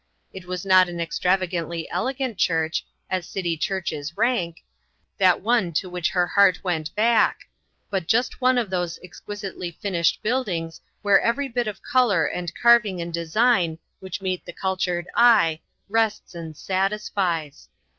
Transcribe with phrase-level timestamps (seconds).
[0.33, 2.77] It was not an extravagantly elegant church
[3.11, 3.23] 64 INTERRUPTED.
[3.27, 4.63] as city churches rank
[5.19, 7.41] that one to which her heart went back,
[7.91, 12.99] but just one of those exquisitely finished buildings where every bit of color and carving
[12.99, 17.69] and design which meet the cultured eye, rests and satisfies.